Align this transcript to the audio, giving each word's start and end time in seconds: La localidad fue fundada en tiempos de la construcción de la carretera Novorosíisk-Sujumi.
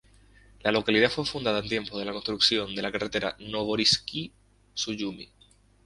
La 0.63 0.71
localidad 0.71 1.11
fue 1.11 1.27
fundada 1.27 1.59
en 1.59 1.69
tiempos 1.69 1.99
de 1.99 2.05
la 2.05 2.11
construcción 2.11 2.73
de 2.73 2.81
la 2.81 2.91
carretera 2.91 3.35
Novorosíisk-Sujumi. 3.37 5.29